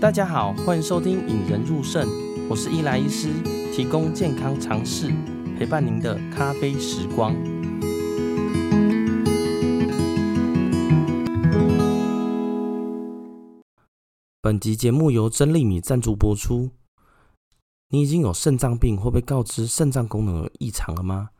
[0.00, 2.06] 大家好，欢迎收听《引人入肾》，
[2.48, 3.32] 我是伊莱医师，
[3.74, 5.12] 提供健康常识，
[5.58, 7.34] 陪伴您的咖啡时光。
[14.40, 16.70] 本集节目由真利米赞助播出。
[17.88, 21.30] 你已经有肾脏病或被告知肾脏功能有异常了吗？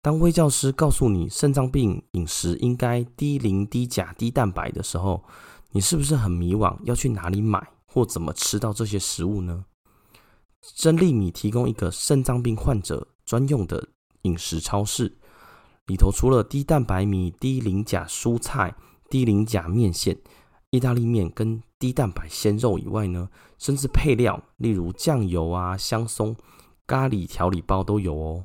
[0.00, 5.24] 当卫教师告诉你肾脏病饮食应该低磷、低钾、低蛋白的时候，
[5.72, 6.78] 你是不是很迷惘？
[6.84, 7.60] 要去哪里买
[7.92, 9.64] 或怎么吃到这些食物呢？
[10.76, 13.88] 真利米提供一个肾脏病患者专用的
[14.22, 15.16] 饮食超市，
[15.86, 18.76] 里头除了低蛋白米、低磷钾蔬菜、
[19.08, 20.18] 低磷钾面线、
[20.70, 26.36] 意大利面跟低蛋白鲜肉以外呢，甚至配料，例如酱油啊、香松、
[26.86, 28.44] 咖喱调理包都有哦。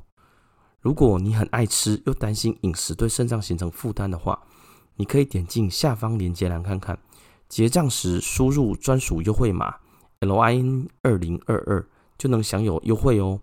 [0.80, 4.42] 如果你很爱吃，又担心饮食对肾脏形成负担的话，
[4.96, 6.98] 你可以点进下方链接栏看看。
[7.48, 9.76] 结账时输入专属优惠码
[10.20, 11.86] LIN 二零二二，
[12.18, 13.40] 就能享有优惠哦。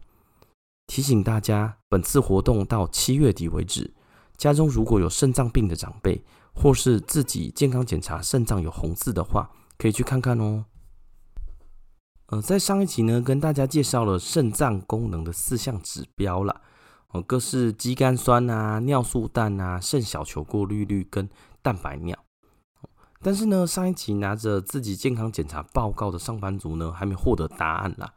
[0.87, 3.93] 提醒大家，本次活动到七月底为止。
[4.35, 6.21] 家中如果有肾脏病的长辈，
[6.53, 10.65] 或是自己健康检查肾脏有红字的话，可以去看看哦。
[12.27, 16.61] 呃，在上一集呢，跟大家介绍了肾脏功能的四项指标啦。
[17.09, 21.29] 哦，各式肌酐酸啊、尿素氮啊、肾小球过滤率跟
[21.61, 22.17] 蛋白尿。
[23.23, 28.13] 但是呢，上一集拿着自己健康检查报告的上班族呢，还没获得答案啦。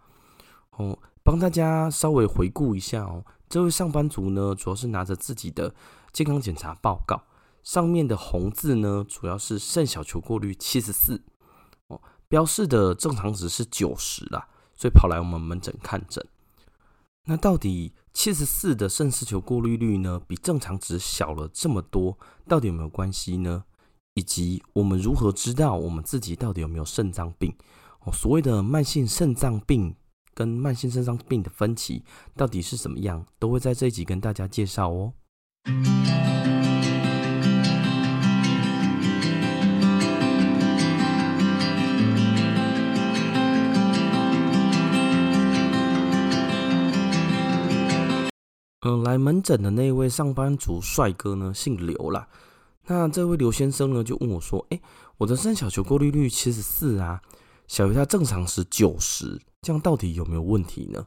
[0.72, 3.24] 哦，帮大家稍微回顾一下哦。
[3.48, 5.72] 这位上班族呢，主要是拿着自己的
[6.12, 7.22] 健康检查报告，
[7.62, 11.22] 上面的红字呢，主要是肾小球过滤七十四
[11.86, 16.26] 哦，标示的正常值是九十啦，所以跑来我们门诊看诊。
[17.26, 23.64] 那到底七十四的肾丝球过滤率呢，比正常值小了这么多，到底有没有关系呢？
[24.16, 27.54] 以及我们如何知道我们自己到底有没有肾脏病？
[28.00, 29.94] 哦，所谓的慢性肾脏病
[30.32, 32.02] 跟慢性肾脏病的分歧
[32.34, 35.12] 到底是怎么样，都会在这一集跟大家介绍哦。
[48.80, 52.26] 嗯，来门诊的那位上班族帅哥呢，姓刘啦。
[52.86, 54.80] 那这位刘先生呢，就问我说：“哎，
[55.18, 57.20] 我的肾小球过滤率七十四啊，
[57.66, 61.06] 小于他正常时九十，这样到底有没有问题呢？”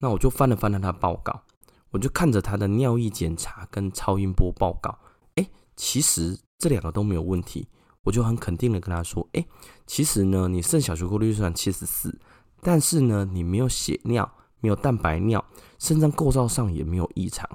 [0.00, 1.42] 那我就翻了翻了他的报告，
[1.90, 4.98] 我就看着他的尿液检查跟超音波报告，
[5.36, 7.66] 哎，其实这两个都没有问题，
[8.02, 9.46] 我就很肯定的跟他说：“哎，
[9.86, 12.18] 其实呢，你肾小球过滤率虽然七十四，
[12.60, 14.30] 但是呢，你没有血尿。”
[14.60, 15.44] 没有蛋白尿，
[15.78, 17.48] 肾脏构造上也没有异常，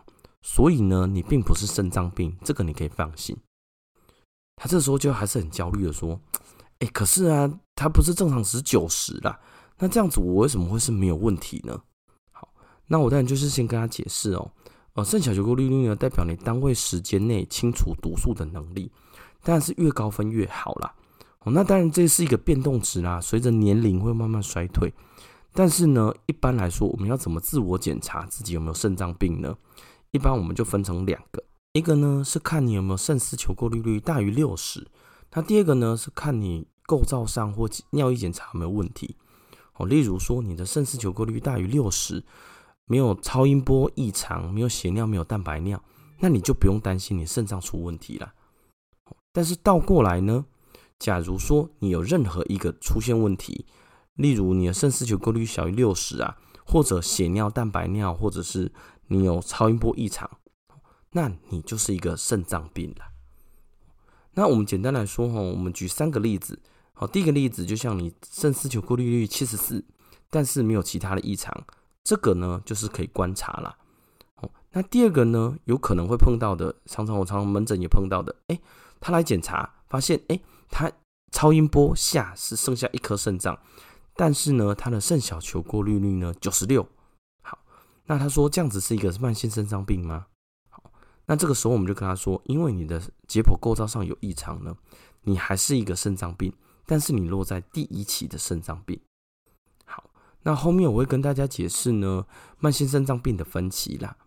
[0.44, 3.36] 所以呢，你并不是肾脏病，这个你可以放心。
[4.58, 6.20] 他这时候就还是很焦虑的说
[6.80, 9.40] ：“哎，可是啊，他不是正常值九十啦，
[9.80, 11.82] 那这样子我为什么会是没有问题呢？”
[12.32, 12.48] 好，
[12.88, 14.52] 那我当然就是先跟他解释哦，
[14.94, 18.92] 呃，肾小球过滤率呢，代表你单位时间内清除毒素的能力，
[19.42, 20.94] 当然是越高分越好啦。
[21.40, 24.94] 哦，那当然这是一个变动值啦，随着年龄会慢慢衰退。
[25.56, 29.56] 但是呢，一般来说，我们要怎么自我检查自己有没有肾脏病呢？
[30.13, 31.44] 一般我们就分成两个，
[31.74, 34.88] 一个呢是看你有没有肾丝球过滤率大于六十，
[35.34, 39.18] 那第二个呢是看你构造上或尿液检查有没有问题。
[39.73, 42.23] 哦，例如说你的肾丝球过滤率大于六十，
[42.85, 45.84] 没有超音波异常，没有血尿，没有蛋白尿，
[46.19, 48.34] 那你就不用担心你肾脏出问题了。
[49.31, 50.46] 但是倒过来呢，
[51.00, 53.66] 假如说你有任何一个出现问题，
[54.13, 56.38] 例如你的肾丝球过滤率小于六十啊，
[56.68, 58.72] 或者血尿、蛋白尿，或者是
[59.08, 60.30] 你有超音波异常，
[61.12, 63.06] 那你就是一个肾脏病了。
[64.34, 66.59] 那我们简单来说哈，我们举三个例子。
[66.94, 69.84] 好，第一个例子就像你肾丝球过滤率七十四，
[70.30, 71.66] 但是没有其他的异常，
[72.03, 73.78] 这个呢就是可以观察了。
[74.72, 78.59] 那第二个呢，有可能会碰到的，常常我常常门诊也碰到的，哎，
[79.00, 80.40] 他来检查发现，哎，
[80.70, 80.91] 他
[81.32, 83.59] 超音波下是剩下一颗肾脏。
[84.16, 86.88] 但是呢，他的肾小球过滤率呢九十六。
[88.05, 90.28] 那他说这样子是一个慢性肾脏病吗？
[90.70, 90.91] 好，
[91.26, 94.76] 那这个时候我们就跟他说，因为你的解剖构造上有异常呢，
[95.22, 96.53] 你还是一个肾脏病，
[96.85, 99.00] 但是你落在第一期的肾脏病。
[99.85, 100.09] 好，
[100.41, 102.26] 那后面我会跟大家解释呢，
[102.59, 104.17] 慢性肾脏病的分期啦。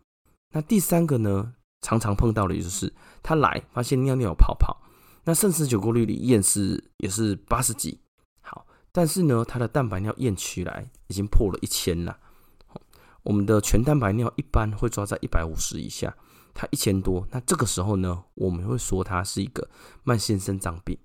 [0.55, 1.53] 那第三个呢，
[1.83, 2.91] 常常碰到的就是
[3.23, 4.81] 他来发现尿尿有泡泡，
[5.25, 8.01] 那肾丝球过滤率验是也是八十几。
[8.41, 12.19] 好但是呢，他的蛋白尿验出来已经破了一千了。
[13.27, 16.15] 我们的全蛋白尿一般会抓在一百五十以下，
[16.55, 19.69] 它一千多，那这个时候呢，我们会说它是一个
[20.05, 20.97] 慢性肾脏病。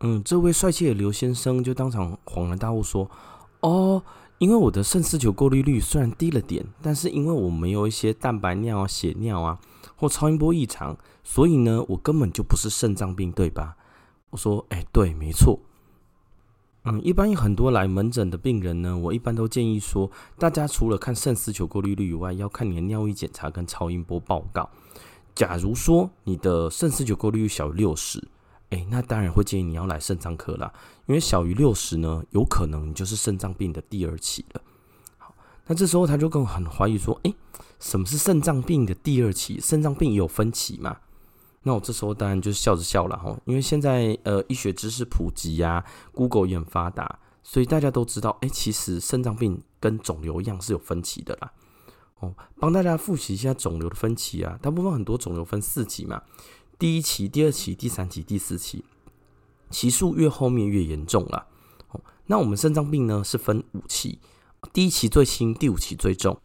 [0.00, 3.10] 嗯，这位帅气的刘先生就当场恍然大悟说
[3.60, 4.02] ：“哦，
[4.38, 9.60] 因为我的肾丝球过滤率虽然低了点，但是因为我没有一些蛋白尿啊、血尿啊
[9.96, 13.76] 或超音波异常，所以呢，我根本就不是肾脏病，对吧？”
[14.30, 15.60] 我说：“哎，对，没错。”
[16.84, 24.70] 嗯，一般有很多来门诊的病人呢，我一般都建议说，大家除了看肾丝球过滤率以外，要看你的尿液检查跟超音波报告。
[25.34, 28.26] 假如说你的肾丝球过滤率小于六十，
[28.70, 30.72] 哎，那当然会建议你要来肾脏科啦，
[31.04, 34.62] 因为小于六十呢，有可能你就是肾脏病的第二期了。
[35.18, 35.34] 好，
[35.66, 37.34] 那这时候他就更很怀疑说，哎，
[37.78, 39.60] 什么是肾脏病的第二期？
[39.60, 40.96] 肾脏病也有分期嘛？
[41.62, 51.52] 那我这时候当然就是笑着笑了哈，因为现在呃医学知识普及呀、，Google 也很发达，所以大家都知道，哎，其实肾脏病跟肿瘤一样是有分期的啦。
[52.20, 56.22] 哦，帮大家复习一下肿瘤的分期啊，大部分很多肿瘤分四期嘛，
[56.78, 58.84] 第一期、第二期、第三期、第四期，
[59.68, 61.46] 期数越后面越严重啦。
[61.90, 64.18] 哦，那我们肾脏病呢是分五期，
[64.72, 66.40] 第一期最轻，第五期最重。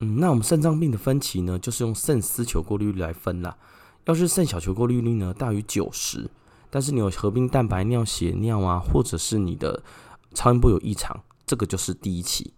[0.00, 3.56] 嗯，那我们肾脏病的分期呢，就是用肾丝球过滤率来分啦。
[4.06, 6.30] 要是肾小球过滤率呢大于九十，
[6.70, 9.82] 但是你有合并蛋白尿、血尿啊，或者是你的
[10.32, 12.52] 超音波有异常，这个就是第一期。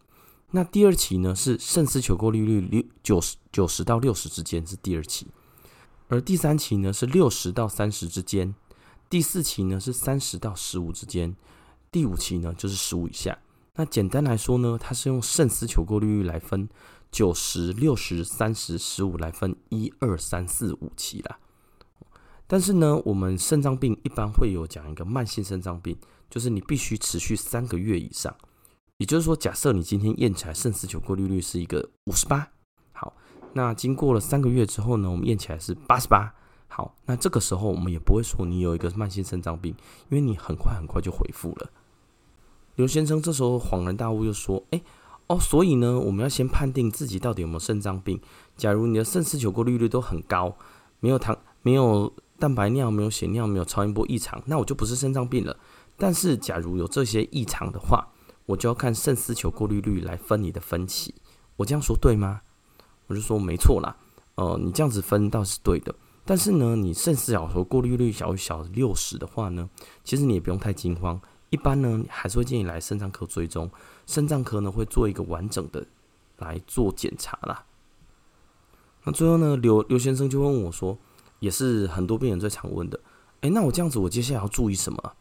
[0.50, 5.26] 那第二期呢是肾丝球过滤率六九十九十到六十之间是第二期，
[6.08, 8.54] 而第三期呢是六十到三十之间，
[9.10, 11.34] 第四期呢是三十到十五之间，
[11.90, 13.38] 第五期呢就是十五以下。
[13.76, 16.68] 那简单来说呢，它是用肾丝球过滤率来分。
[17.10, 21.38] 九十六十三十十五来分一二三四五期啦，
[22.46, 25.96] 但是呢，我们肾脏病一般会有讲一个慢性肾脏病，
[26.28, 28.34] 就是你必须持续三个月以上。
[28.98, 32.50] 也就是说，假设你今天验起来肾丝球过滤率是一个五十八，
[32.92, 33.16] 好，
[33.54, 36.34] 那经过了三个月之后呢，我们验起来是八十八，
[36.68, 39.74] 好，那这个时候我们也不会说你有一个慢性肾脏病，
[40.10, 41.70] 因为你很快很快就恢复了。
[42.76, 44.82] 刘先生这时候恍然大悟，又说：“哎。”
[45.28, 48.20] 哦，所以呢，我们要先判定自己到底有没有肾脏病。
[48.56, 50.56] 假如你的肾丝球过滤率都很高，
[51.00, 55.56] 没有糖、没有蛋白尿、没有血尿、没有超音波异常，那我就不是肾脏病了。
[55.98, 58.08] 但是，假如有这些异常的话，
[58.46, 61.14] 我就要看肾丝球过滤率来分你的分期。
[61.56, 62.40] 我这样说对吗？
[63.08, 63.94] 我就说没错啦。
[64.36, 65.94] 呃，你这样子分倒是对的。
[66.24, 69.68] 但是呢，你肾丝小球过滤率小于小于六十的话呢，
[70.04, 71.20] 其实你也不用太惊慌。
[71.50, 73.70] 一般呢，还是会建议来肾脏科追踪。
[74.06, 75.86] 肾脏科呢会做一个完整的
[76.38, 77.64] 来做检查啦。
[79.04, 80.98] 那最后呢，刘刘先生就问我说，
[81.38, 83.00] 也是很多病人最常问的，
[83.40, 85.12] 诶，那我这样子，我接下来要注意什么？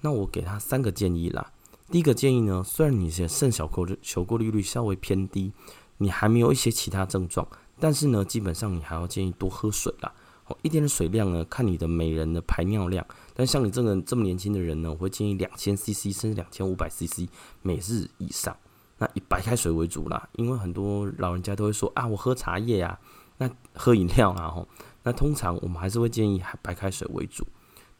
[0.00, 1.52] 那我给他三个建议啦。
[1.90, 5.52] 第一个建议呢，虽然你的肾小球球过滤率稍微偏低，
[5.98, 7.46] 你还没有一些其他症状，
[7.78, 10.12] 但是呢，基本上你还要建议多喝水啦。
[10.48, 13.06] 哦，一天的水量呢，看你的每人的排尿量。
[13.34, 17.28] 但像你这个这么年轻的人呢，我会建议两千 CC 甚至两千五百 CC
[17.62, 18.56] 每日以上。
[18.98, 22.98] 那以白开水为主啦，因为很多老人家都会说啊，我喝茶叶啊，
[23.36, 24.66] 那喝饮料啊，吼。
[25.04, 27.46] 那通常我们还是会建议白开水为主。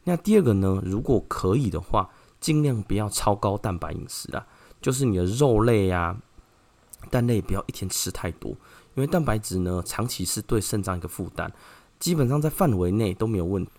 [0.03, 2.09] 那第二个呢，如果可以的话，
[2.39, 4.45] 尽量不要超高蛋白饮食啦，
[4.81, 6.17] 就是你的肉类啊、
[7.09, 11.51] 蛋类不要一天吃太多，因为蛋白质呢，长期是对肾脏一个负担，
[11.99, 13.71] 基本上在范围内都没有问题。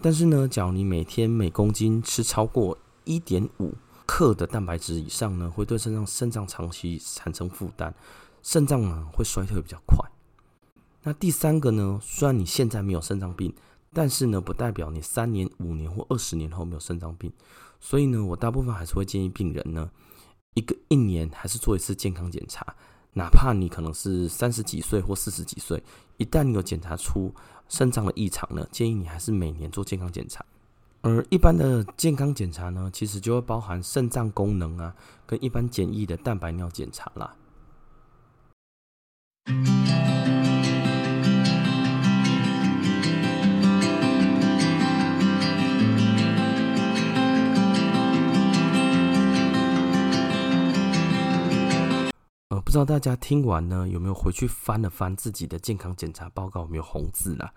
[0.00, 3.72] 但是呢，假如你每天每公斤吃超过一点五
[4.04, 7.94] 克的蛋白质以上呢，会对肾脏肾脏长期产生负担，
[8.42, 9.96] 肾脏呢会衰退比较快。
[11.04, 13.54] 那第三个呢，虽然你现在没有肾脏病，
[13.92, 17.32] 但是呢，不代表你三年、五年或二十年后没有肾脏病。
[17.80, 19.90] 所以呢，我大部分还是会建议病人呢，
[20.54, 22.74] 一个一年还是做一次健康检查。
[23.14, 25.82] 哪怕你可能是三十几岁或四十几岁，
[26.22, 27.34] 一旦你有检查出
[27.68, 30.44] 肾脏的异常呢，建议你还是每年做健康检查。
[31.00, 34.94] 而一般的健康检查呢，其实就会包含肾脏功能啊，
[35.26, 37.34] 跟一般简易的蛋白尿检查啦。
[52.64, 57.52] 不知道大家听完呢，有没有回去翻了翻自己的健康检查报告，有没有红字啦？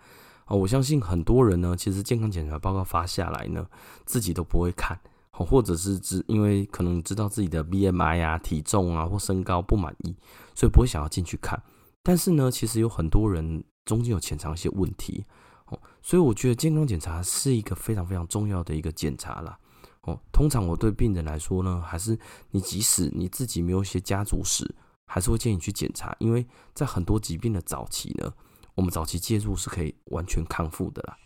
[0.48, 3.66] 哦，我相信很多人呢，其实健康检查报告发下来呢，
[4.06, 5.00] 自己都不会看
[5.32, 10.16] 哦，或者是只因为可能知道自己的 BMI 啊、体重啊或身高不满意，
[10.54, 11.62] 所以不会想要进去看。
[12.04, 15.26] 但是呢，其实有很多人中间有潜藏一些问题
[15.68, 19.58] 哦，所以我觉得健康检查是一个非常非常重要的一个检查啦。
[20.02, 22.20] 哦，通常我对病人来说呢，还是
[22.52, 24.76] 你即使你自己没有一些家族史。
[25.06, 28.34] 还是会建议去检查，因为在很多疾病的早期呢，
[28.74, 31.18] 我们早期介入是可以完全康复的啦。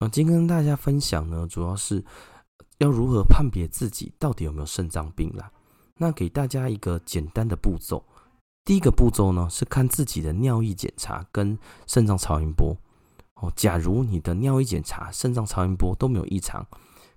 [0.00, 2.04] 呃，今天跟大家分享呢，主要是
[2.78, 5.50] 要如何判别自己到底有没有肾脏病啦。
[5.96, 8.04] 那给大家一个简单的步骤，
[8.64, 12.76] 第一个步骤呢是看自己的尿液检查跟肾脏超音波。
[13.36, 16.66] 哦，假如你的尿液检查、肾脏超音波都没有异常，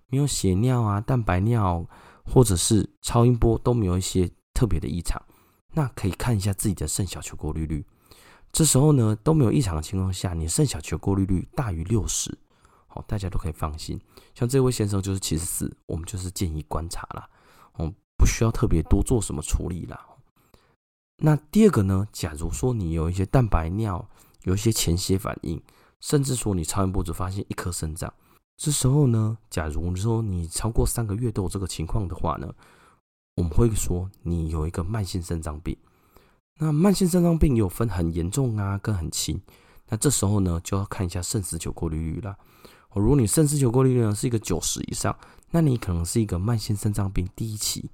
[0.07, 1.85] 没有血尿啊、蛋白尿，
[2.25, 5.21] 或者是超音波都没有一些特别的异常，
[5.71, 7.85] 那可以看一下自己的肾小球过滤率。
[8.51, 12.37] 这时候呢都没有异常的情况下，你肾小球过滤率大于六十。
[12.87, 14.01] 好，大家都可以放心。
[14.33, 17.29] 像这位先生就是七十四，我们就是建议观察啦，
[17.73, 20.07] 哦，不需要特别多做什么处理啦。
[21.17, 24.09] 那第二个呢，假如说你有一些蛋白尿，
[24.41, 25.61] 有一些潜血反应，
[25.99, 28.11] 甚至说你超音波只发现一颗肾脏，
[28.57, 32.51] 这时候呢，假如说你超过三个月都有这个情况的话呢，
[33.39, 35.75] 我们会说你有一个慢性肾脏病。
[36.57, 39.41] 那慢性肾脏病有分很严重啊，跟很轻。
[39.87, 42.37] 那这时候呢，就要看一下肾丝球过滤率啦。
[42.93, 45.17] 如果你肾丝球过滤率呢是一个九十以上，
[45.51, 47.89] 那你可能是一个慢性肾脏病第一期。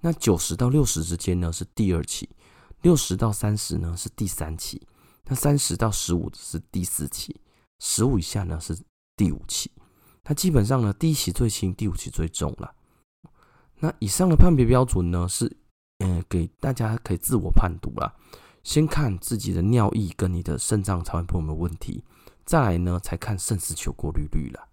[0.00, 2.30] 那九十到六十之间呢是第二期，
[2.80, 4.80] 六十到三十呢是第三期，
[5.26, 7.38] 那三十到十五是第四期，
[7.80, 8.74] 十五以下呢是
[9.14, 9.70] 第五期。
[10.24, 12.72] 那基本上呢，第一期最轻，第五期最重了。
[13.86, 15.46] 那以上的判别标准呢是，
[15.98, 18.12] 嗯、呃，给大家可以自我判读啦。
[18.64, 22.02] 先看自己的尿液跟你的肾脏超音波有没有问题。
[22.44, 24.68] 再来呢，才看肾丝球过滤率了。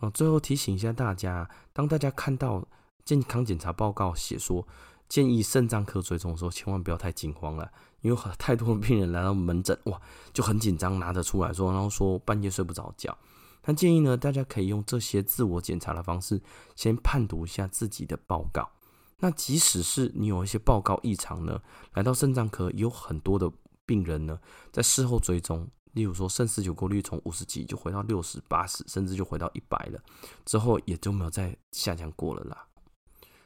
[0.00, 2.66] 哦，最后提醒一下大家，当大家看到
[3.04, 4.66] 健康检查报告写说
[5.08, 7.70] 建议肾脏科追踪的时候，千万不要太惊慌了，
[8.00, 13.16] 因为太多的病人来到门诊，哇，就很紧张，拿着出来说，然后说半夜睡不着觉。
[13.64, 16.40] 那建议呢，大家可以用这些自我检查的方式，
[16.76, 18.70] 先判读一下自己的报告。
[19.18, 21.60] 那即使是你有一些报告异常呢，
[21.94, 23.50] 来到肾脏科，有很多的
[23.86, 24.38] 病人呢，
[24.70, 25.68] 在事后追踪。
[25.92, 30.02] 例如说，肾丝球过滤从五十几就回到六十八十，甚至就回到一百了，
[30.44, 32.66] 之后也就没有再下降过了啦。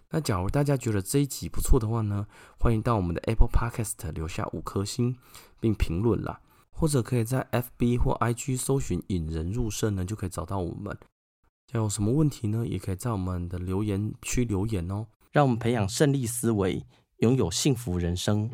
[0.08, 2.26] 那假如大家觉得这一集不错的话呢，
[2.58, 5.14] 欢迎到我们的 Apple Podcast 留下五颗星
[5.60, 6.40] 并评论啦，
[6.78, 10.96] 或者可以在 FB 或 IG 搜寻引人入胜呢，就可以找到我们。
[11.72, 15.08] 有什么问题呢，也可以在我们的留言区留言哦。
[15.32, 18.48] 让我们培养胜利思维，拥有幸福人生。